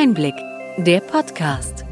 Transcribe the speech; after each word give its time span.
Einblick, 0.00 0.36
der 0.76 1.00
Podcast. 1.00 1.84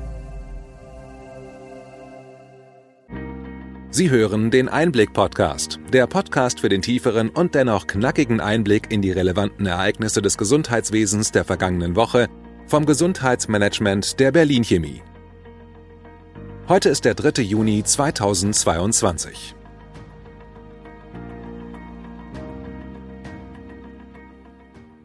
Sie 3.90 4.10
hören 4.10 4.52
den 4.52 4.68
Einblick-Podcast, 4.68 5.80
der 5.92 6.06
Podcast 6.06 6.60
für 6.60 6.68
den 6.68 6.82
tieferen 6.82 7.30
und 7.30 7.56
dennoch 7.56 7.88
knackigen 7.88 8.40
Einblick 8.40 8.92
in 8.92 9.02
die 9.02 9.10
relevanten 9.10 9.66
Ereignisse 9.66 10.22
des 10.22 10.38
Gesundheitswesens 10.38 11.32
der 11.32 11.44
vergangenen 11.44 11.96
Woche 11.96 12.28
vom 12.68 12.86
Gesundheitsmanagement 12.86 14.20
der 14.20 14.30
Berlin 14.30 14.62
Chemie. 14.62 15.02
Heute 16.68 16.90
ist 16.90 17.06
der 17.06 17.14
3. 17.14 17.42
Juni 17.42 17.82
2022. 17.82 19.56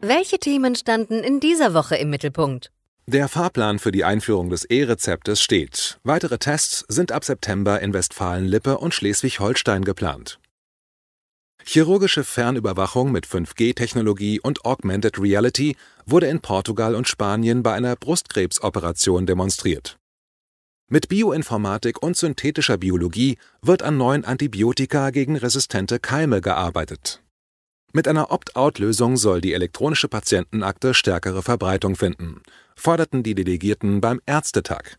Welche 0.00 0.38
Themen 0.38 0.76
standen 0.76 1.24
in 1.24 1.40
dieser 1.40 1.74
Woche 1.74 1.96
im 1.96 2.08
Mittelpunkt? 2.08 2.70
Der 3.08 3.26
Fahrplan 3.26 3.80
für 3.80 3.90
die 3.90 4.04
Einführung 4.04 4.48
des 4.48 4.64
E-Rezeptes 4.64 5.42
steht. 5.42 5.98
Weitere 6.04 6.38
Tests 6.38 6.84
sind 6.86 7.10
ab 7.10 7.24
September 7.24 7.80
in 7.80 7.92
Westfalen-Lippe 7.92 8.78
und 8.78 8.94
Schleswig-Holstein 8.94 9.84
geplant. 9.84 10.38
Chirurgische 11.64 12.22
Fernüberwachung 12.22 13.10
mit 13.10 13.26
5G-Technologie 13.26 14.38
und 14.38 14.64
Augmented 14.64 15.18
Reality 15.18 15.76
wurde 16.06 16.28
in 16.28 16.40
Portugal 16.40 16.94
und 16.94 17.08
Spanien 17.08 17.64
bei 17.64 17.72
einer 17.74 17.96
Brustkrebsoperation 17.96 19.26
demonstriert. 19.26 19.98
Mit 20.88 21.08
Bioinformatik 21.08 22.00
und 22.04 22.16
synthetischer 22.16 22.78
Biologie 22.78 23.36
wird 23.62 23.82
an 23.82 23.96
neuen 23.96 24.24
Antibiotika 24.24 25.10
gegen 25.10 25.36
resistente 25.36 25.98
Keime 25.98 26.40
gearbeitet. 26.40 27.20
Mit 27.94 28.08
einer 28.08 28.30
Opt-out-Lösung 28.30 29.18
soll 29.18 29.42
die 29.42 29.52
elektronische 29.52 30.08
Patientenakte 30.08 30.94
stärkere 30.94 31.42
Verbreitung 31.42 31.94
finden, 31.94 32.40
forderten 32.74 33.22
die 33.22 33.34
Delegierten 33.34 34.00
beim 34.00 34.18
Ärztetag. 34.24 34.96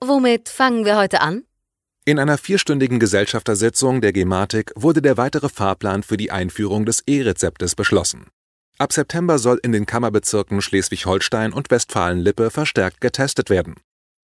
Womit 0.00 0.48
fangen 0.48 0.84
wir 0.84 0.96
heute 0.96 1.20
an? 1.20 1.42
In 2.04 2.20
einer 2.20 2.38
vierstündigen 2.38 3.00
Gesellschaftersitzung 3.00 4.00
der 4.00 4.12
Gematik 4.12 4.70
wurde 4.76 5.02
der 5.02 5.16
weitere 5.16 5.48
Fahrplan 5.48 6.04
für 6.04 6.16
die 6.16 6.30
Einführung 6.30 6.86
des 6.86 7.02
E-Rezeptes 7.08 7.74
beschlossen. 7.74 8.28
Ab 8.78 8.92
September 8.92 9.40
soll 9.40 9.58
in 9.64 9.72
den 9.72 9.86
Kammerbezirken 9.86 10.62
Schleswig-Holstein 10.62 11.52
und 11.52 11.72
Westfalen-Lippe 11.72 12.50
verstärkt 12.50 13.00
getestet 13.00 13.50
werden. 13.50 13.74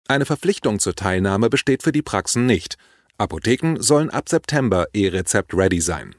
Eine 0.08 0.26
Verpflichtung 0.26 0.78
zur 0.78 0.94
Teilnahme 0.94 1.48
besteht 1.48 1.82
für 1.82 1.92
die 1.92 2.02
Praxen 2.02 2.46
nicht. 2.46 2.76
Apotheken 3.18 3.76
sollen 3.80 4.10
ab 4.10 4.28
September 4.28 4.86
E-Rezept-ready 4.92 5.80
sein. 5.80 6.14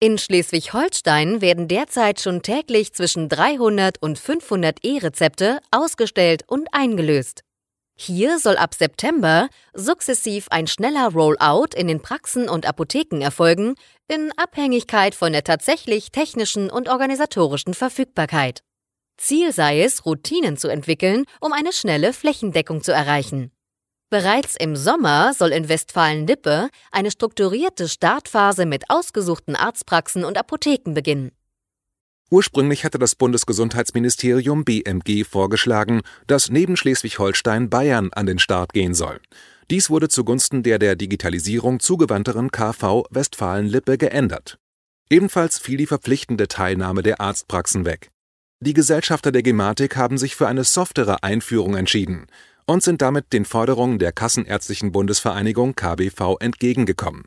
In 0.00 0.18
Schleswig-Holstein 0.18 1.40
werden 1.40 1.68
derzeit 1.68 2.20
schon 2.20 2.42
täglich 2.42 2.92
zwischen 2.92 3.28
300 3.28 4.02
und 4.02 4.18
500 4.18 4.84
E-Rezepte 4.84 5.60
ausgestellt 5.70 6.42
und 6.46 6.68
eingelöst. 6.72 7.42
Hier 7.96 8.40
soll 8.40 8.56
ab 8.56 8.74
September 8.74 9.48
sukzessiv 9.72 10.48
ein 10.50 10.66
schneller 10.66 11.12
Rollout 11.12 11.76
in 11.76 11.86
den 11.86 12.02
Praxen 12.02 12.48
und 12.48 12.66
Apotheken 12.66 13.22
erfolgen, 13.22 13.76
in 14.08 14.32
Abhängigkeit 14.36 15.14
von 15.14 15.32
der 15.32 15.44
tatsächlich 15.44 16.10
technischen 16.10 16.70
und 16.70 16.88
organisatorischen 16.88 17.72
Verfügbarkeit. 17.72 18.62
Ziel 19.16 19.52
sei 19.52 19.80
es, 19.80 20.04
Routinen 20.04 20.56
zu 20.56 20.68
entwickeln, 20.68 21.24
um 21.40 21.52
eine 21.52 21.72
schnelle 21.72 22.12
Flächendeckung 22.12 22.82
zu 22.82 22.92
erreichen. 22.92 23.52
Bereits 24.14 24.54
im 24.54 24.76
Sommer 24.76 25.34
soll 25.34 25.50
in 25.50 25.68
Westfalen-Lippe 25.68 26.68
eine 26.92 27.10
strukturierte 27.10 27.88
Startphase 27.88 28.64
mit 28.64 28.84
ausgesuchten 28.88 29.56
Arztpraxen 29.56 30.24
und 30.24 30.38
Apotheken 30.38 30.94
beginnen. 30.94 31.32
Ursprünglich 32.30 32.84
hatte 32.84 33.00
das 33.00 33.16
Bundesgesundheitsministerium 33.16 34.64
BMG 34.64 35.24
vorgeschlagen, 35.24 36.02
dass 36.28 36.48
neben 36.48 36.76
Schleswig-Holstein 36.76 37.70
Bayern 37.70 38.10
an 38.12 38.26
den 38.26 38.38
Start 38.38 38.72
gehen 38.72 38.94
soll. 38.94 39.18
Dies 39.68 39.90
wurde 39.90 40.08
zugunsten 40.08 40.62
der 40.62 40.78
der 40.78 40.94
Digitalisierung 40.94 41.80
zugewandteren 41.80 42.52
KV 42.52 43.06
Westfalen-Lippe 43.10 43.98
geändert. 43.98 44.58
Ebenfalls 45.10 45.58
fiel 45.58 45.76
die 45.76 45.86
verpflichtende 45.86 46.46
Teilnahme 46.46 47.02
der 47.02 47.20
Arztpraxen 47.20 47.84
weg. 47.84 48.12
Die 48.60 48.74
Gesellschafter 48.74 49.32
der 49.32 49.42
Gematik 49.42 49.96
haben 49.96 50.18
sich 50.18 50.36
für 50.36 50.46
eine 50.46 50.62
softere 50.62 51.24
Einführung 51.24 51.74
entschieden 51.74 52.28
und 52.66 52.82
sind 52.82 53.02
damit 53.02 53.32
den 53.32 53.44
Forderungen 53.44 53.98
der 53.98 54.12
Kassenärztlichen 54.12 54.92
Bundesvereinigung 54.92 55.74
KBV 55.74 56.36
entgegengekommen. 56.40 57.24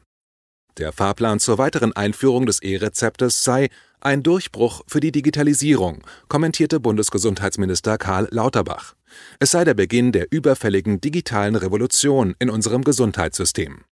Der 0.77 0.91
Fahrplan 0.91 1.39
zur 1.39 1.57
weiteren 1.57 1.93
Einführung 1.93 2.45
des 2.45 2.61
E-Rezeptes 2.61 3.43
sei 3.43 3.69
ein 3.99 4.21
Durchbruch 4.21 4.83
für 4.87 4.99
die 4.99 5.11
Digitalisierung, 5.11 6.03
kommentierte 6.27 6.79
Bundesgesundheitsminister 6.79 7.97
Karl 7.97 8.27
Lauterbach. 8.29 8.93
Es 9.39 9.51
sei 9.51 9.63
der 9.63 9.73
Beginn 9.73 10.11
der 10.11 10.31
überfälligen 10.31 11.01
digitalen 11.01 11.55
Revolution 11.55 12.35
in 12.37 12.51
unserem 12.51 12.83
Gesundheitssystem. 12.83 13.83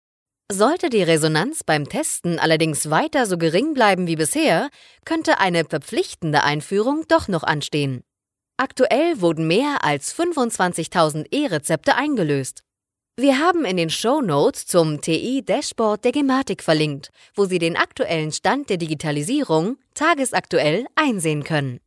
Sollte 0.53 0.91
die 0.91 1.03
Resonanz 1.03 1.65
beim 1.65 1.89
Testen 1.89 2.39
allerdings 2.39 2.91
weiter 2.91 3.25
so 3.25 3.39
gering 3.39 3.73
bleiben 3.73 4.07
wie 4.07 4.17
bisher, 4.17 4.69
könnte 5.07 5.39
eine 5.39 5.65
verpflichtende 5.65 6.43
Einführung 6.43 7.05
doch 7.09 7.29
noch 7.29 7.45
anstehen. 7.45 8.03
Aktuell 8.57 9.21
wurden 9.21 9.49
mehr 9.49 9.83
als 9.83 10.15
25.000 10.15 11.27
E-Rezepte 11.33 11.97
eingelöst. 11.97 12.63
Wir 13.17 13.39
haben 13.39 13.65
in 13.65 13.77
den 13.77 13.91
Show 13.91 14.23
Notes 14.23 14.67
zum 14.67 15.01
TI-Dashboard 15.01 16.05
der 16.05 16.13
Gematik 16.13 16.63
verlinkt, 16.63 17.11
wo 17.35 17.47
Sie 17.47 17.59
den 17.59 17.77
aktuellen 17.77 18.31
Stand 18.31 18.71
der 18.71 18.77
Digitalisierung 18.77 19.77
tagesaktuell 19.95 20.87
einsehen 20.95 21.43
können. 21.43 21.81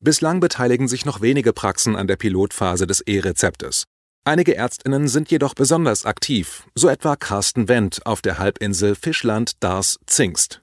Bislang 0.00 0.40
beteiligen 0.40 0.88
sich 0.88 1.06
noch 1.06 1.22
wenige 1.22 1.54
Praxen 1.54 1.96
an 1.96 2.06
der 2.06 2.16
Pilotphase 2.16 2.86
des 2.86 3.00
E-Rezeptes. 3.00 3.84
Einige 4.24 4.54
Ärztinnen 4.54 5.08
sind 5.08 5.30
jedoch 5.30 5.54
besonders 5.54 6.04
aktiv, 6.04 6.66
so 6.74 6.88
etwa 6.88 7.16
Carsten 7.16 7.68
Wendt 7.68 8.04
auf 8.04 8.20
der 8.20 8.38
Halbinsel 8.38 8.94
Fischland-Dars-Zingst. 8.94 10.60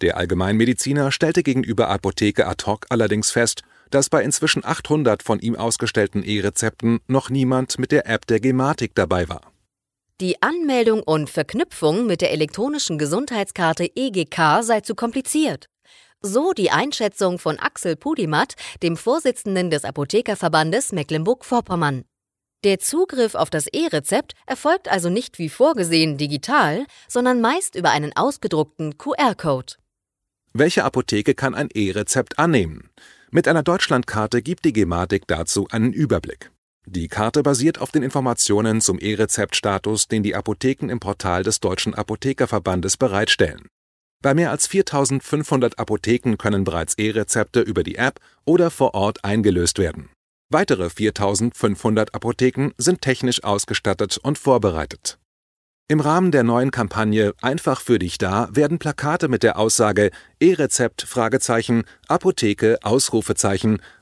Der 0.00 0.16
Allgemeinmediziner 0.16 1.12
stellte 1.12 1.42
gegenüber 1.42 1.88
Apotheke 1.88 2.46
ad 2.46 2.64
hoc 2.66 2.86
allerdings 2.88 3.30
fest, 3.30 3.62
dass 3.94 4.10
bei 4.10 4.22
inzwischen 4.24 4.64
800 4.64 5.22
von 5.22 5.38
ihm 5.38 5.54
ausgestellten 5.54 6.24
E-Rezepten 6.24 6.98
noch 7.06 7.30
niemand 7.30 7.78
mit 7.78 7.92
der 7.92 8.08
App 8.08 8.26
der 8.26 8.40
Gematik 8.40 8.94
dabei 8.94 9.28
war. 9.28 9.52
Die 10.20 10.42
Anmeldung 10.42 11.02
und 11.02 11.30
Verknüpfung 11.30 12.06
mit 12.06 12.20
der 12.20 12.32
elektronischen 12.32 12.98
Gesundheitskarte 12.98 13.88
EGK 13.94 14.62
sei 14.62 14.80
zu 14.80 14.94
kompliziert. 14.94 15.66
So 16.20 16.52
die 16.52 16.70
Einschätzung 16.70 17.38
von 17.38 17.58
Axel 17.58 17.96
Pudimat, 17.96 18.54
dem 18.82 18.96
Vorsitzenden 18.96 19.70
des 19.70 19.84
Apothekerverbandes 19.84 20.92
Mecklenburg-Vorpommern. 20.92 22.04
Der 22.64 22.78
Zugriff 22.78 23.34
auf 23.34 23.50
das 23.50 23.66
E-Rezept 23.66 24.32
erfolgt 24.46 24.88
also 24.88 25.10
nicht 25.10 25.38
wie 25.38 25.50
vorgesehen 25.50 26.16
digital, 26.16 26.86
sondern 27.08 27.40
meist 27.40 27.74
über 27.74 27.90
einen 27.90 28.16
ausgedruckten 28.16 28.98
QR-Code. 28.98 29.74
Welche 30.52 30.84
Apotheke 30.84 31.34
kann 31.34 31.54
ein 31.54 31.68
E-Rezept 31.74 32.38
annehmen? 32.38 32.88
Mit 33.36 33.48
einer 33.48 33.64
Deutschlandkarte 33.64 34.42
gibt 34.42 34.64
die 34.64 34.72
Gematik 34.72 35.24
dazu 35.26 35.66
einen 35.72 35.92
Überblick. 35.92 36.52
Die 36.86 37.08
Karte 37.08 37.42
basiert 37.42 37.80
auf 37.80 37.90
den 37.90 38.04
Informationen 38.04 38.80
zum 38.80 39.00
E-Rezept-Status, 39.00 40.06
den 40.06 40.22
die 40.22 40.36
Apotheken 40.36 40.88
im 40.88 41.00
Portal 41.00 41.42
des 41.42 41.58
Deutschen 41.58 41.94
Apothekerverbandes 41.94 42.96
bereitstellen. 42.96 43.66
Bei 44.22 44.34
mehr 44.34 44.52
als 44.52 44.68
4500 44.68 45.80
Apotheken 45.80 46.36
können 46.36 46.62
bereits 46.62 46.94
E-Rezepte 46.94 47.60
über 47.60 47.82
die 47.82 47.96
App 47.96 48.20
oder 48.44 48.70
vor 48.70 48.94
Ort 48.94 49.24
eingelöst 49.24 49.80
werden. 49.80 50.10
Weitere 50.48 50.88
4500 50.88 52.14
Apotheken 52.14 52.70
sind 52.78 53.00
technisch 53.00 53.42
ausgestattet 53.42 54.16
und 54.22 54.38
vorbereitet. 54.38 55.18
Im 55.86 56.00
Rahmen 56.00 56.30
der 56.30 56.44
neuen 56.44 56.70
Kampagne 56.70 57.34
Einfach 57.42 57.82
für 57.82 57.98
dich 57.98 58.16
da 58.16 58.48
werden 58.50 58.78
Plakate 58.78 59.28
mit 59.28 59.42
der 59.42 59.58
Aussage 59.58 60.12
E-Rezept 60.40 61.06
Apotheke 62.08 62.78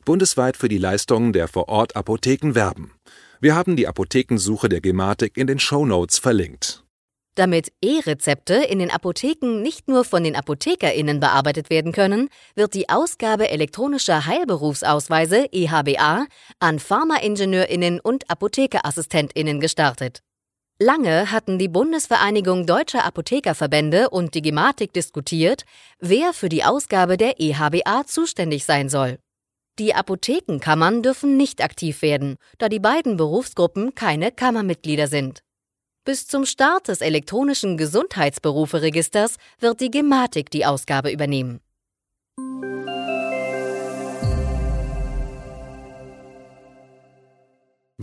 bundesweit 0.05 0.57
für 0.57 0.69
die 0.69 0.79
Leistungen 0.79 1.33
der 1.33 1.49
Vor-Ort-Apotheken 1.49 2.55
werben. 2.55 2.93
Wir 3.41 3.57
haben 3.57 3.75
die 3.75 3.89
Apothekensuche 3.89 4.69
der 4.69 4.81
Gematik 4.81 5.37
in 5.37 5.49
den 5.49 5.59
Show 5.59 5.85
Notes 5.85 6.21
verlinkt. 6.21 6.85
Damit 7.35 7.73
E-Rezepte 7.83 8.55
in 8.55 8.79
den 8.79 8.93
Apotheken 8.93 9.61
nicht 9.61 9.89
nur 9.89 10.05
von 10.05 10.23
den 10.23 10.37
ApothekerInnen 10.37 11.19
bearbeitet 11.19 11.69
werden 11.69 11.91
können, 11.91 12.29
wird 12.55 12.75
die 12.75 12.91
Ausgabe 12.91 13.49
elektronischer 13.49 14.27
Heilberufsausweise 14.27 15.47
EHBA 15.51 16.27
an 16.61 16.79
PharmaingenieurInnen 16.79 17.99
und 17.99 18.31
ApothekerassistentInnen 18.31 19.59
gestartet. 19.59 20.23
Lange 20.83 21.31
hatten 21.31 21.61
die 21.61 21.69
Bundesvereinigung 21.69 22.67
Deutscher 22.67 23.05
Apothekerverbände 23.05 24.11
und 24.11 24.35
die 24.35 24.43
Gematik 24.43 24.93
diskutiert, 24.93 25.65
wer 26.01 26.33
für 26.33 26.49
die 26.49 26.65
Ausgabe 26.65 27.17
der 27.17 27.41
EHBA 27.41 28.05
zuständig 28.05 28.65
sein 28.65 28.89
soll. 28.89 29.21
Die 29.79 29.95
Apothekenkammern 29.95 31.05
dürfen 31.05 31.37
nicht 31.37 31.63
aktiv 31.63 32.03
werden, 32.03 32.37
da 32.59 32.69
die 32.69 32.81
beiden 32.81 33.17
Berufsgruppen 33.17 33.95
keine 33.95 34.33
Kammermitglieder 34.33 35.07
sind. 35.07 35.45
Bis 36.05 36.27
zum 36.27 36.45
Start 36.45 36.89
des 36.89 37.01
elektronischen 37.01 37.77
Gesundheitsberuferegisters 37.77 39.37
wird 39.61 39.81
die 39.81 39.91
Gematik 39.93 40.51
die 40.51 40.67
Ausgabe 40.67 41.13
übernehmen. 41.13 41.61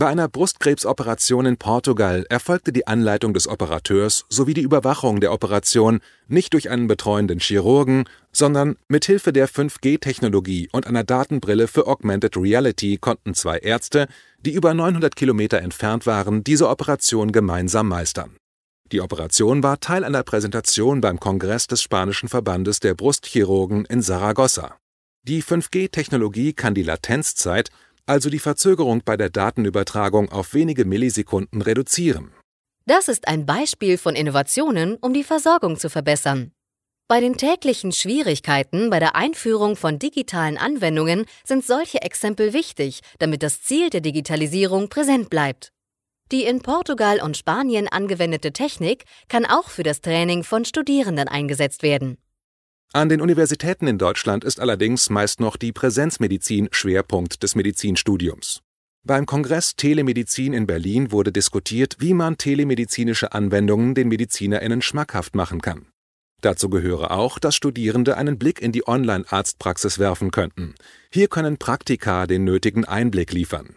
Bei 0.00 0.06
einer 0.06 0.28
Brustkrebsoperation 0.28 1.44
in 1.44 1.58
Portugal 1.58 2.24
erfolgte 2.30 2.72
die 2.72 2.86
Anleitung 2.86 3.34
des 3.34 3.46
Operateurs 3.46 4.24
sowie 4.30 4.54
die 4.54 4.62
Überwachung 4.62 5.20
der 5.20 5.30
Operation 5.30 6.00
nicht 6.26 6.54
durch 6.54 6.70
einen 6.70 6.86
betreuenden 6.86 7.38
Chirurgen, 7.38 8.04
sondern 8.32 8.76
mit 8.88 9.04
Hilfe 9.04 9.30
der 9.30 9.46
5G-Technologie 9.46 10.70
und 10.72 10.86
einer 10.86 11.04
Datenbrille 11.04 11.68
für 11.68 11.86
Augmented 11.86 12.38
Reality 12.38 12.96
konnten 12.96 13.34
zwei 13.34 13.58
Ärzte, 13.58 14.08
die 14.38 14.54
über 14.54 14.72
900 14.72 15.14
Kilometer 15.14 15.58
entfernt 15.58 16.06
waren, 16.06 16.44
diese 16.44 16.70
Operation 16.70 17.30
gemeinsam 17.30 17.86
meistern. 17.86 18.38
Die 18.92 19.02
Operation 19.02 19.62
war 19.62 19.80
Teil 19.80 20.04
einer 20.04 20.22
Präsentation 20.22 21.02
beim 21.02 21.20
Kongress 21.20 21.66
des 21.66 21.82
spanischen 21.82 22.30
Verbandes 22.30 22.80
der 22.80 22.94
Brustchirurgen 22.94 23.84
in 23.84 24.00
Saragossa. 24.00 24.78
Die 25.24 25.42
5G-Technologie 25.42 26.54
kann 26.54 26.74
die 26.74 26.84
Latenzzeit 26.84 27.68
also 28.10 28.28
die 28.28 28.40
Verzögerung 28.40 29.02
bei 29.04 29.16
der 29.16 29.30
Datenübertragung 29.30 30.32
auf 30.32 30.52
wenige 30.52 30.84
Millisekunden 30.84 31.62
reduzieren. 31.62 32.32
Das 32.84 33.06
ist 33.06 33.28
ein 33.28 33.46
Beispiel 33.46 33.98
von 33.98 34.16
Innovationen, 34.16 34.96
um 34.96 35.14
die 35.14 35.22
Versorgung 35.22 35.78
zu 35.78 35.88
verbessern. 35.88 36.50
Bei 37.06 37.20
den 37.20 37.36
täglichen 37.36 37.92
Schwierigkeiten 37.92 38.90
bei 38.90 38.98
der 38.98 39.14
Einführung 39.14 39.76
von 39.76 40.00
digitalen 40.00 40.58
Anwendungen 40.58 41.24
sind 41.44 41.64
solche 41.64 42.02
Exempel 42.02 42.52
wichtig, 42.52 43.00
damit 43.20 43.44
das 43.44 43.62
Ziel 43.62 43.90
der 43.90 44.00
Digitalisierung 44.00 44.88
präsent 44.88 45.30
bleibt. 45.30 45.72
Die 46.32 46.44
in 46.44 46.62
Portugal 46.62 47.20
und 47.20 47.36
Spanien 47.36 47.86
angewendete 47.86 48.52
Technik 48.52 49.04
kann 49.28 49.46
auch 49.46 49.68
für 49.68 49.84
das 49.84 50.00
Training 50.00 50.42
von 50.42 50.64
Studierenden 50.64 51.28
eingesetzt 51.28 51.84
werden. 51.84 52.18
An 52.92 53.08
den 53.08 53.20
Universitäten 53.20 53.86
in 53.86 53.98
Deutschland 53.98 54.42
ist 54.42 54.58
allerdings 54.58 55.10
meist 55.10 55.38
noch 55.38 55.56
die 55.56 55.70
Präsenzmedizin 55.70 56.68
Schwerpunkt 56.72 57.44
des 57.44 57.54
Medizinstudiums. 57.54 58.62
Beim 59.06 59.26
Kongress 59.26 59.76
Telemedizin 59.76 60.52
in 60.52 60.66
Berlin 60.66 61.12
wurde 61.12 61.30
diskutiert, 61.30 61.98
wie 62.00 62.14
man 62.14 62.36
telemedizinische 62.36 63.32
Anwendungen 63.32 63.94
den 63.94 64.08
MedizinerInnen 64.08 64.82
schmackhaft 64.82 65.36
machen 65.36 65.60
kann. 65.60 65.86
Dazu 66.40 66.68
gehöre 66.68 67.12
auch, 67.12 67.38
dass 67.38 67.54
Studierende 67.54 68.16
einen 68.16 68.38
Blick 68.38 68.60
in 68.60 68.72
die 68.72 68.88
Online-Arztpraxis 68.88 70.00
werfen 70.00 70.32
könnten. 70.32 70.74
Hier 71.12 71.28
können 71.28 71.58
Praktika 71.58 72.26
den 72.26 72.42
nötigen 72.42 72.84
Einblick 72.84 73.32
liefern. 73.32 73.76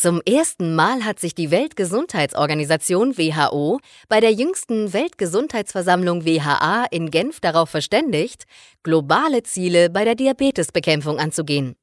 Zum 0.00 0.22
ersten 0.24 0.76
Mal 0.76 1.04
hat 1.04 1.18
sich 1.18 1.34
die 1.34 1.50
Weltgesundheitsorganisation 1.50 3.18
WHO 3.18 3.80
bei 4.08 4.20
der 4.20 4.32
jüngsten 4.32 4.92
Weltgesundheitsversammlung 4.92 6.24
WHA 6.24 6.84
in 6.92 7.10
Genf 7.10 7.40
darauf 7.40 7.70
verständigt, 7.70 8.44
globale 8.84 9.42
Ziele 9.42 9.90
bei 9.90 10.04
der 10.04 10.14
Diabetesbekämpfung 10.14 11.18
anzugehen. 11.18 11.74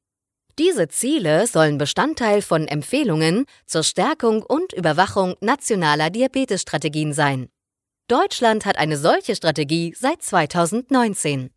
Diese 0.58 0.88
Ziele 0.88 1.46
sollen 1.46 1.76
Bestandteil 1.76 2.40
von 2.40 2.66
Empfehlungen 2.66 3.44
zur 3.66 3.82
Stärkung 3.82 4.42
und 4.42 4.72
Überwachung 4.72 5.34
nationaler 5.42 6.08
Diabetesstrategien 6.08 7.12
sein. 7.12 7.50
Deutschland 8.08 8.64
hat 8.64 8.78
eine 8.78 8.96
solche 8.96 9.36
Strategie 9.36 9.94
seit 9.94 10.22
2019. 10.22 11.50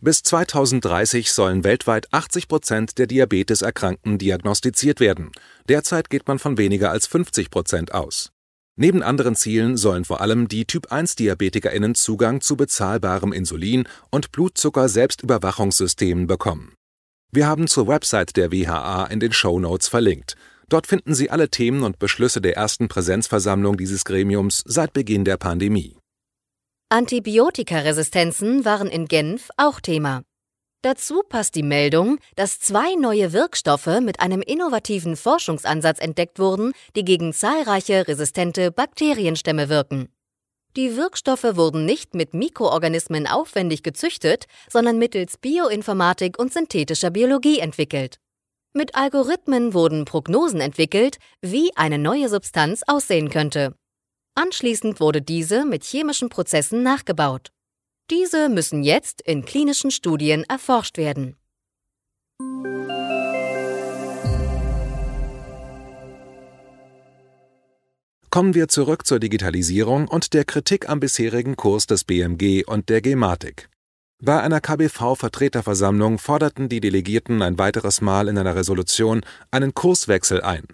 Bis 0.00 0.22
2030 0.22 1.32
sollen 1.32 1.64
weltweit 1.64 2.12
80 2.12 2.46
Prozent 2.46 2.98
der 2.98 3.08
Diabeteserkrankten 3.08 4.16
diagnostiziert 4.18 5.00
werden. 5.00 5.32
Derzeit 5.68 6.08
geht 6.08 6.28
man 6.28 6.38
von 6.38 6.56
weniger 6.56 6.92
als 6.92 7.08
50 7.08 7.50
Prozent 7.50 7.92
aus. 7.92 8.30
Neben 8.76 9.02
anderen 9.02 9.34
Zielen 9.34 9.76
sollen 9.76 10.04
vor 10.04 10.20
allem 10.20 10.46
die 10.46 10.66
Typ-1-DiabetikerInnen 10.66 11.96
Zugang 11.96 12.40
zu 12.40 12.56
bezahlbarem 12.56 13.32
Insulin 13.32 13.88
und 14.10 14.30
Blutzucker-Selbstüberwachungssystemen 14.30 16.28
bekommen. 16.28 16.74
Wir 17.32 17.48
haben 17.48 17.66
zur 17.66 17.88
Website 17.88 18.36
der 18.36 18.52
WHA 18.52 19.06
in 19.06 19.18
den 19.18 19.32
Show 19.32 19.58
Notes 19.58 19.88
verlinkt. 19.88 20.36
Dort 20.68 20.86
finden 20.86 21.14
Sie 21.14 21.28
alle 21.28 21.48
Themen 21.48 21.82
und 21.82 21.98
Beschlüsse 21.98 22.40
der 22.40 22.56
ersten 22.56 22.86
Präsenzversammlung 22.86 23.76
dieses 23.76 24.04
Gremiums 24.04 24.62
seit 24.64 24.92
Beginn 24.92 25.24
der 25.24 25.38
Pandemie. 25.38 25.97
Antibiotikaresistenzen 26.90 28.64
waren 28.64 28.88
in 28.88 29.08
Genf 29.08 29.50
auch 29.58 29.78
Thema. 29.78 30.22
Dazu 30.80 31.22
passt 31.28 31.54
die 31.54 31.62
Meldung, 31.62 32.18
dass 32.34 32.60
zwei 32.60 32.94
neue 32.94 33.34
Wirkstoffe 33.34 34.00
mit 34.00 34.20
einem 34.20 34.40
innovativen 34.40 35.14
Forschungsansatz 35.14 35.98
entdeckt 36.00 36.38
wurden, 36.38 36.72
die 36.96 37.04
gegen 37.04 37.34
zahlreiche 37.34 38.08
resistente 38.08 38.70
Bakterienstämme 38.70 39.68
wirken. 39.68 40.08
Die 40.76 40.96
Wirkstoffe 40.96 41.56
wurden 41.56 41.84
nicht 41.84 42.14
mit 42.14 42.32
Mikroorganismen 42.32 43.26
aufwendig 43.26 43.82
gezüchtet, 43.82 44.46
sondern 44.70 44.96
mittels 44.96 45.36
Bioinformatik 45.36 46.38
und 46.38 46.54
synthetischer 46.54 47.10
Biologie 47.10 47.58
entwickelt. 47.58 48.16
Mit 48.72 48.94
Algorithmen 48.94 49.74
wurden 49.74 50.06
Prognosen 50.06 50.62
entwickelt, 50.62 51.18
wie 51.42 51.70
eine 51.76 51.98
neue 51.98 52.30
Substanz 52.30 52.82
aussehen 52.86 53.28
könnte. 53.28 53.74
Anschließend 54.40 55.00
wurde 55.00 55.20
diese 55.20 55.64
mit 55.64 55.82
chemischen 55.82 56.28
Prozessen 56.28 56.84
nachgebaut. 56.84 57.48
Diese 58.08 58.48
müssen 58.48 58.84
jetzt 58.84 59.20
in 59.20 59.44
klinischen 59.44 59.90
Studien 59.90 60.44
erforscht 60.44 60.96
werden. 60.96 61.36
Kommen 68.30 68.54
wir 68.54 68.68
zurück 68.68 69.08
zur 69.08 69.18
Digitalisierung 69.18 70.06
und 70.06 70.32
der 70.34 70.44
Kritik 70.44 70.88
am 70.88 71.00
bisherigen 71.00 71.56
Kurs 71.56 71.88
des 71.88 72.04
BMG 72.04 72.62
und 72.64 72.90
der 72.90 73.00
Gematik. 73.00 73.68
Bei 74.22 74.40
einer 74.40 74.60
KBV-Vertreterversammlung 74.60 76.18
forderten 76.20 76.68
die 76.68 76.78
Delegierten 76.78 77.42
ein 77.42 77.58
weiteres 77.58 78.00
Mal 78.00 78.28
in 78.28 78.38
einer 78.38 78.54
Resolution 78.54 79.22
einen 79.50 79.74
Kurswechsel 79.74 80.42
ein. 80.42 80.68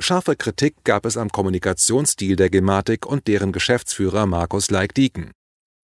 Scharfe 0.00 0.36
Kritik 0.36 0.76
gab 0.84 1.06
es 1.06 1.16
am 1.16 1.28
Kommunikationsstil 1.28 2.36
der 2.36 2.50
Gematik 2.50 3.04
und 3.04 3.26
deren 3.26 3.50
Geschäftsführer 3.50 4.26
Markus 4.26 4.70
Leik-Dieken. 4.70 5.32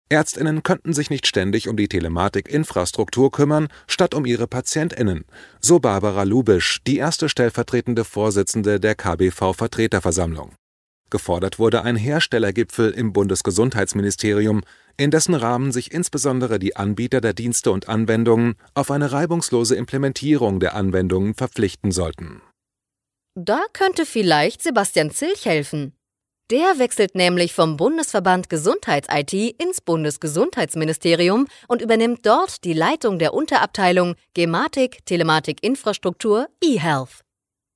Ärztinnen 0.08 0.62
könnten 0.62 0.92
sich 0.92 1.10
nicht 1.10 1.26
ständig 1.26 1.66
um 1.66 1.76
die 1.76 1.88
Telematik-Infrastruktur 1.88 3.32
kümmern, 3.32 3.66
statt 3.88 4.14
um 4.14 4.24
ihre 4.24 4.46
Patientinnen, 4.46 5.24
so 5.60 5.80
Barbara 5.80 6.22
Lubisch, 6.22 6.80
die 6.86 6.98
erste 6.98 7.28
stellvertretende 7.28 8.04
Vorsitzende 8.04 8.78
der 8.78 8.94
KBV-Vertreterversammlung. 8.94 10.52
Gefordert 11.10 11.58
wurde 11.58 11.82
ein 11.82 11.96
Herstellergipfel 11.96 12.92
im 12.92 13.12
Bundesgesundheitsministerium, 13.12 14.62
in 14.96 15.10
dessen 15.10 15.34
Rahmen 15.34 15.72
sich 15.72 15.92
insbesondere 15.92 16.60
die 16.60 16.76
Anbieter 16.76 17.20
der 17.20 17.32
Dienste 17.32 17.72
und 17.72 17.88
Anwendungen 17.88 18.54
auf 18.74 18.92
eine 18.92 19.10
reibungslose 19.10 19.74
Implementierung 19.74 20.60
der 20.60 20.76
Anwendungen 20.76 21.34
verpflichten 21.34 21.90
sollten 21.90 22.40
da 23.34 23.62
könnte 23.72 24.06
vielleicht 24.06 24.62
Sebastian 24.62 25.10
Zilch 25.10 25.44
helfen. 25.44 25.92
Der 26.50 26.78
wechselt 26.78 27.14
nämlich 27.14 27.54
vom 27.54 27.76
Bundesverband 27.76 28.50
Gesundheits-IT 28.50 29.32
ins 29.32 29.80
Bundesgesundheitsministerium 29.80 31.46
und 31.68 31.80
übernimmt 31.80 32.26
dort 32.26 32.64
die 32.64 32.74
Leitung 32.74 33.18
der 33.18 33.32
Unterabteilung 33.32 34.14
Gematik, 34.34 35.06
Telematik, 35.06 35.62
Infrastruktur, 35.62 36.48
eHealth. 36.62 37.22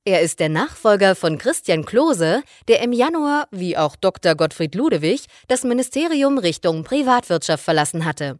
Er 0.05 0.21
ist 0.21 0.39
der 0.41 0.49
Nachfolger 0.49 1.15
von 1.15 1.39
Christian 1.39 1.85
Klose, 1.85 2.43
der 2.69 2.81
im 2.83 2.93
Januar, 2.93 3.49
wie 3.51 3.77
auch 3.77 3.97
Dr. 3.97 4.35
Gottfried 4.35 4.75
Ludewig, 4.75 5.25
das 5.49 5.65
Ministerium 5.65 6.39
Richtung 6.39 6.85
Privatwirtschaft 6.85 7.65
verlassen 7.65 8.05
hatte. 8.05 8.39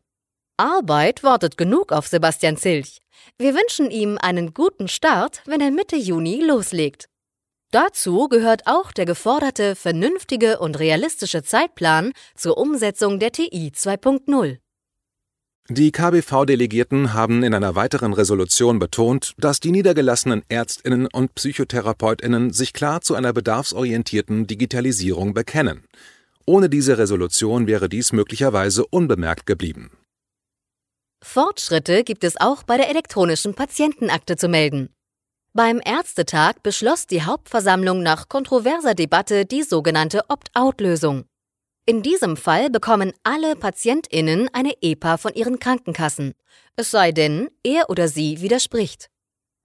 Arbeit 0.61 1.23
wartet 1.23 1.57
genug 1.57 1.93
auf 1.93 2.09
Sebastian 2.09 2.57
Zilch. 2.57 2.99
Wir 3.39 3.55
wünschen 3.55 3.93
ihm 3.93 4.19
einen 4.21 4.55
guten 4.55 4.89
Start, 4.89 5.41
wenn 5.47 5.61
er 5.61 5.71
Mitte 5.71 5.95
Juni 5.95 6.43
loslegt. 6.45 7.09
Dazu 7.71 8.29
gehört 8.29 8.63
auch 8.67 8.91
der 8.91 9.05
geforderte 9.05 9.77
vernünftige 9.77 10.59
und 10.59 10.81
realistische 10.81 11.45
Zeitplan 11.45 12.13
zur 12.35 12.59
Umsetzung 12.59 13.21
der 13.21 13.31
TI 13.31 13.71
2.0. 13.73 14.59
Die 15.69 15.93
KBV-Delegierten 15.93 17.13
haben 17.13 17.45
in 17.45 17.55
einer 17.55 17.77
weiteren 17.77 18.13
Resolution 18.13 18.81
betont, 18.81 19.35
dass 19.39 19.61
die 19.61 19.71
niedergelassenen 19.71 20.43
Ärztinnen 20.49 21.07
und 21.07 21.37
Psychotherapeutinnen 21.37 22.53
sich 22.53 22.73
klar 22.73 23.01
zu 23.01 23.15
einer 23.15 23.33
bedarfsorientierten 23.33 24.49
Digitalisierung 24.49 25.35
bekennen. 25.35 25.85
Ohne 26.47 26.69
diese 26.69 26.99
Resolution 26.99 27.69
wäre 27.69 27.89
dies 27.89 28.13
möglicherweise 28.13 28.85
unbemerkt 28.87 29.47
geblieben. 29.47 29.93
Fortschritte 31.23 32.05
gibt 32.05 32.25
es 32.25 32.41
auch 32.41 32.63
bei 32.63 32.77
der 32.77 32.91
elektronischen 32.91 33.55
Patientenakte 33.55 34.37
zu 34.37 34.49
melden. 34.49 34.95
Beim 35.53 35.81
Ärztetag 35.85 36.63
beschloss 36.63 37.07
die 37.07 37.23
Hauptversammlung 37.23 38.03
nach 38.03 38.29
kontroverser 38.29 38.95
Debatte 38.95 39.45
die 39.45 39.63
sogenannte 39.63 40.23
Opt-out-Lösung. 40.29 41.25
In 41.87 42.03
diesem 42.03 42.37
Fall 42.37 42.71
bekommen 42.71 43.13
alle 43.25 43.57
PatientInnen 43.57 44.51
eine 44.53 44.75
EPA 44.83 45.17
von 45.17 45.35
ihren 45.35 45.59
Krankenkassen, 45.59 46.35
es 46.77 46.91
sei 46.91 47.13
denn, 47.13 47.49
er 47.65 47.91
oder 47.91 48.09
sie 48.09 48.41
widerspricht. 48.41 49.09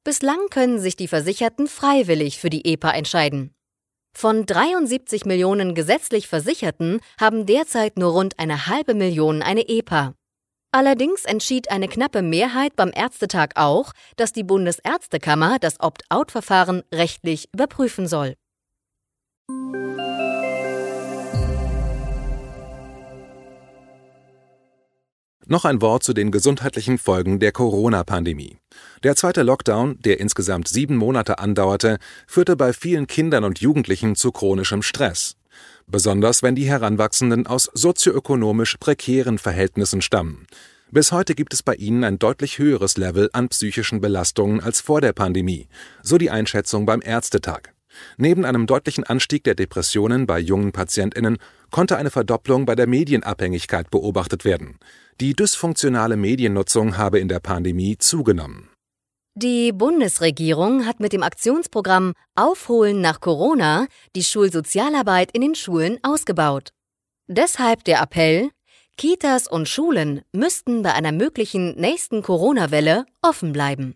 Bislang 0.03 0.47
können 0.49 0.79
sich 0.79 0.95
die 0.95 1.07
Versicherten 1.07 1.67
freiwillig 1.67 2.39
für 2.39 2.49
die 2.49 2.65
EPA 2.65 2.91
entscheiden. 2.91 3.53
Von 4.15 4.45
73 4.45 5.25
Millionen 5.25 5.75
gesetzlich 5.75 6.27
Versicherten 6.27 7.01
haben 7.19 7.45
derzeit 7.45 7.97
nur 7.97 8.11
rund 8.13 8.39
eine 8.39 8.67
halbe 8.67 8.93
Million 8.93 9.41
eine 9.41 9.67
EPA. 9.67 10.15
Allerdings 10.75 11.25
entschied 11.25 11.69
eine 11.69 11.87
knappe 11.87 12.23
Mehrheit 12.23 12.75
beim 12.75 12.91
Ärztetag 12.91 13.51
auch, 13.53 13.93
dass 14.15 14.33
die 14.33 14.43
Bundesärztekammer 14.43 15.59
das 15.59 15.79
Opt-out-Verfahren 15.79 16.81
rechtlich 16.91 17.47
überprüfen 17.53 18.07
soll. 18.07 18.33
Noch 25.45 25.65
ein 25.65 25.79
Wort 25.83 26.03
zu 26.03 26.13
den 26.13 26.31
gesundheitlichen 26.31 26.97
Folgen 26.97 27.39
der 27.39 27.51
Corona-Pandemie. 27.51 28.57
Der 29.03 29.15
zweite 29.15 29.43
Lockdown, 29.43 29.99
der 29.99 30.19
insgesamt 30.19 30.67
sieben 30.67 30.97
Monate 30.97 31.37
andauerte, 31.37 31.99
führte 32.25 32.55
bei 32.55 32.73
vielen 32.73 33.05
Kindern 33.05 33.43
und 33.43 33.59
Jugendlichen 33.59 34.15
zu 34.15 34.31
chronischem 34.31 34.81
Stress. 34.81 35.35
Besonders 35.87 36.43
wenn 36.43 36.55
die 36.55 36.67
Heranwachsenden 36.67 37.47
aus 37.47 37.69
sozioökonomisch 37.73 38.77
prekären 38.77 39.37
Verhältnissen 39.37 40.01
stammen. 40.01 40.47
Bis 40.91 41.11
heute 41.11 41.33
gibt 41.33 41.53
es 41.53 41.63
bei 41.63 41.73
ihnen 41.73 42.03
ein 42.03 42.19
deutlich 42.19 42.59
höheres 42.59 42.97
Level 42.97 43.29
an 43.33 43.49
psychischen 43.49 43.99
Belastungen 43.99 44.59
als 44.59 44.79
vor 44.79 45.01
der 45.01 45.13
Pandemie, 45.13 45.67
so 46.03 46.17
die 46.17 46.29
Einschätzung 46.29 46.85
beim 46.85 47.01
Ärztetag. 47.03 47.73
Neben 48.17 48.45
einem 48.45 48.67
deutlichen 48.67 49.03
Anstieg 49.03 49.43
der 49.43 49.55
Depressionen 49.55 50.25
bei 50.25 50.39
jungen 50.39 50.71
Patientinnen 50.71 51.37
konnte 51.71 51.97
eine 51.97 52.11
Verdopplung 52.11 52.65
bei 52.65 52.75
der 52.75 52.87
Medienabhängigkeit 52.87 53.89
beobachtet 53.89 54.45
werden. 54.45 54.77
Die 55.19 55.35
dysfunktionale 55.35 56.15
Mediennutzung 56.15 56.97
habe 56.97 57.19
in 57.19 57.27
der 57.27 57.39
Pandemie 57.39 57.97
zugenommen. 57.97 58.69
Die 59.35 59.71
Bundesregierung 59.71 60.85
hat 60.85 60.99
mit 60.99 61.11
dem 61.11 61.23
Aktionsprogramm 61.23 62.13
Aufholen 62.35 63.01
nach 63.01 63.19
Corona 63.19 63.87
die 64.15 64.23
Schulsozialarbeit 64.23 65.31
in 65.31 65.41
den 65.41 65.55
Schulen 65.55 65.97
ausgebaut. 66.03 66.69
Deshalb 67.25 67.83
der 67.83 67.99
Appell, 67.99 68.51
Kitas 68.95 69.47
und 69.47 69.67
Schulen 69.67 70.21
müssten 70.33 70.83
bei 70.83 70.93
einer 70.93 71.11
möglichen 71.11 71.73
nächsten 71.79 72.21
Corona-Welle 72.21 73.07
offen 73.23 73.53
bleiben. 73.53 73.95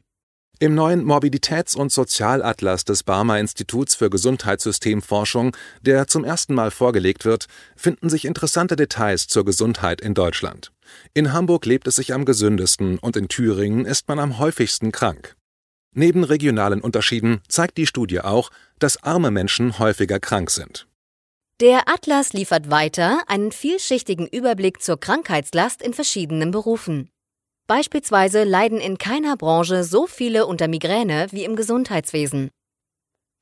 Im 0.59 0.73
neuen 0.73 1.05
Morbiditäts- 1.05 1.75
und 1.77 1.91
Sozialatlas 1.91 2.83
des 2.83 3.03
Barmer 3.03 3.39
Instituts 3.39 3.93
für 3.93 4.09
Gesundheitssystemforschung, 4.09 5.55
der 5.83 6.07
zum 6.07 6.23
ersten 6.23 6.55
Mal 6.55 6.71
vorgelegt 6.71 7.25
wird, 7.25 7.45
finden 7.75 8.09
sich 8.09 8.25
interessante 8.25 8.75
Details 8.75 9.27
zur 9.27 9.45
Gesundheit 9.45 10.01
in 10.01 10.15
Deutschland. 10.15 10.71
In 11.13 11.31
Hamburg 11.31 11.67
lebt 11.67 11.85
es 11.85 11.97
sich 11.97 12.11
am 12.11 12.25
gesündesten 12.25 12.97
und 12.97 13.15
in 13.15 13.27
Thüringen 13.27 13.85
ist 13.85 14.07
man 14.07 14.17
am 14.17 14.39
häufigsten 14.39 14.91
krank. 14.91 15.35
Neben 15.93 16.23
regionalen 16.23 16.81
Unterschieden 16.81 17.41
zeigt 17.47 17.77
die 17.77 17.85
Studie 17.85 18.21
auch, 18.21 18.49
dass 18.79 19.03
arme 19.03 19.29
Menschen 19.29 19.77
häufiger 19.77 20.19
krank 20.19 20.49
sind. 20.49 20.87
Der 21.59 21.87
Atlas 21.87 22.33
liefert 22.33 22.71
weiter 22.71 23.21
einen 23.27 23.51
vielschichtigen 23.51 24.25
Überblick 24.25 24.81
zur 24.81 24.99
Krankheitslast 24.99 25.83
in 25.83 25.93
verschiedenen 25.93 26.49
Berufen. 26.49 27.09
Beispielsweise 27.67 28.45
leiden 28.45 28.79
in 28.79 28.97
keiner 28.97 29.35
Branche 29.35 29.83
so 29.83 30.07
viele 30.07 30.45
unter 30.45 30.69
Migräne 30.69 31.27
wie 31.31 31.43
im 31.43 31.57
Gesundheitswesen. 31.57 32.49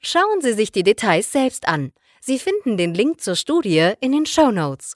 Schauen 0.01 0.41
Sie 0.41 0.53
sich 0.53 0.71
die 0.71 0.83
Details 0.83 1.31
selbst 1.31 1.67
an. 1.67 1.91
Sie 2.21 2.39
finden 2.39 2.75
den 2.75 2.95
Link 2.95 3.21
zur 3.21 3.35
Studie 3.35 3.93
in 4.01 4.11
den 4.11 4.25
Show 4.25 4.49
Notes. 4.49 4.93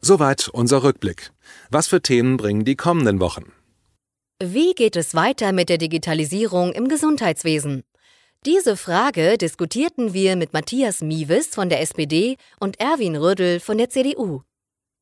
Soweit 0.00 0.48
unser 0.48 0.82
Rückblick. 0.82 1.30
Was 1.70 1.86
für 1.86 2.02
Themen 2.02 2.36
bringen 2.36 2.64
die 2.64 2.74
kommenden 2.74 3.20
Wochen? 3.20 3.52
Wie 4.42 4.74
geht 4.74 4.96
es 4.96 5.14
weiter 5.14 5.52
mit 5.52 5.68
der 5.68 5.78
Digitalisierung 5.78 6.72
im 6.72 6.88
Gesundheitswesen? 6.88 7.84
Diese 8.44 8.76
Frage 8.76 9.38
diskutierten 9.38 10.14
wir 10.14 10.34
mit 10.34 10.52
Matthias 10.52 11.00
Miewes 11.00 11.46
von 11.46 11.68
der 11.68 11.80
SPD 11.80 12.36
und 12.58 12.80
Erwin 12.80 13.14
Rödel 13.14 13.60
von 13.60 13.78
der 13.78 13.88
CDU. 13.88 14.42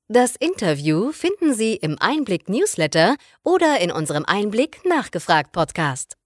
Das 0.08 0.36
Interview 0.36 1.10
finden 1.12 1.54
Sie 1.54 1.74
im 1.76 1.96
Einblick 1.98 2.50
Newsletter 2.50 3.16
oder 3.42 3.80
in 3.80 3.90
unserem 3.90 4.26
Einblick 4.26 4.82
Nachgefragt 4.86 5.52
Podcast. 5.52 6.16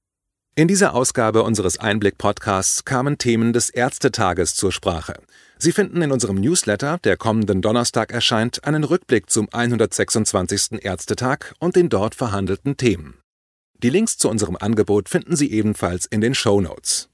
In 0.57 0.67
dieser 0.67 0.93
Ausgabe 0.93 1.45
unseres 1.45 1.79
Einblick 1.79 2.19
Podcasts 2.19 2.85
kamen 2.85 3.17
Themen 3.17 3.53
des 3.53 3.71
Ärztetages 3.71 4.57
zur 4.57 4.73
Sprache. 4.73 5.15
Sie 5.57 5.71
finden 5.71 6.03
in 6.03 6.11
unserem 6.11 6.41
Newsletter, 6.41 6.99
der 7.05 7.17
kommenden 7.17 7.63
Donnerstag 7.63 8.13
erscheint, 8.13 8.65
einen 8.65 8.83
Rückblick 8.83 9.31
zum 9.31 9.49
126. 9.53 10.85
Ärztetag 10.85 11.55
und 11.61 11.77
den 11.77 11.89
dort 11.89 12.17
verhandelten 12.17 12.77
Themen. 12.77 13.24
Die 13.83 13.91
Links 13.91 14.17
zu 14.17 14.31
unserem 14.31 14.57
Angebot 14.57 15.09
finden 15.09 15.37
Sie 15.37 15.53
ebenfalls 15.53 16.07
in 16.07 16.21
den 16.21 16.35
Show 16.35 16.61
Notes. 16.61 17.11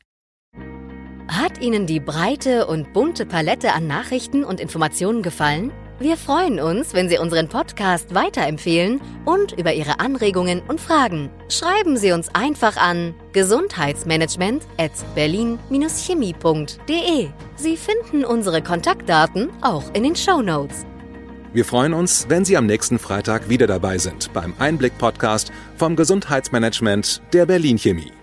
Hat 1.28 1.60
Ihnen 1.60 1.86
die 1.86 2.00
breite 2.00 2.66
und 2.66 2.92
bunte 2.92 3.24
Palette 3.24 3.72
an 3.72 3.86
Nachrichten 3.86 4.44
und 4.44 4.60
Informationen 4.60 5.22
gefallen? 5.22 5.72
Wir 6.00 6.16
freuen 6.16 6.58
uns, 6.60 6.94
wenn 6.94 7.10
Sie 7.10 7.18
unseren 7.18 7.48
Podcast 7.48 8.14
weiterempfehlen 8.14 9.02
und 9.26 9.52
über 9.52 9.74
Ihre 9.74 10.00
Anregungen 10.00 10.62
und 10.66 10.80
Fragen. 10.80 11.28
Schreiben 11.50 11.98
Sie 11.98 12.12
uns 12.12 12.34
einfach 12.34 12.78
an 12.78 13.14
gesundheitsmanagement 13.32 14.66
at 14.78 14.92
berlin-chemie.de. 15.14 17.28
Sie 17.56 17.76
finden 17.76 18.24
unsere 18.24 18.62
Kontaktdaten 18.62 19.50
auch 19.60 19.92
in 19.92 20.02
den 20.02 20.16
Show 20.16 20.40
Notes. 20.40 20.86
Wir 21.52 21.64
freuen 21.64 21.94
uns, 21.94 22.26
wenn 22.28 22.44
Sie 22.44 22.56
am 22.56 22.66
nächsten 22.66 23.00
Freitag 23.00 23.48
wieder 23.48 23.66
dabei 23.66 23.98
sind 23.98 24.32
beim 24.32 24.54
Einblick-Podcast 24.60 25.50
vom 25.76 25.96
Gesundheitsmanagement 25.96 27.22
der 27.32 27.44
Berlin 27.46 27.76
Chemie. 27.76 28.19